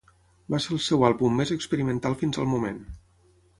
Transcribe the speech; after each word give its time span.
Va 0.53 0.59
ser 0.63 0.71
el 0.77 0.81
seu 0.85 1.05
àlbum 1.09 1.37
més 1.41 1.53
experimental 1.57 2.19
fins 2.25 2.41
al 2.45 2.53
moment. 2.57 2.83